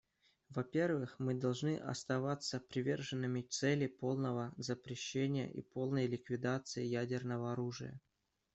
[0.49, 8.01] Во-первых, мы должны оставаться приверженными цели полного запрещения и полной ликвидации ядерного оружия.